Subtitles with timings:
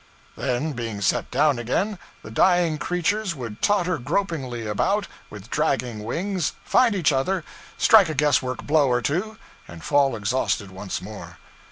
[0.35, 6.53] Then, being set down again, the dying creatures would totter gropingly about, with dragging wings,
[6.65, 7.43] find each other,
[7.77, 9.37] strike a guesswork blow or two,
[9.67, 11.37] and fall exhausted once more.